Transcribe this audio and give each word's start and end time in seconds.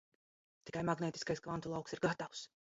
Tikai 0.69 0.81
magnētiskais 0.89 1.43
kvantu 1.49 1.75
lauks 1.75 1.97
ir 1.99 2.03
gatavs. 2.09 2.43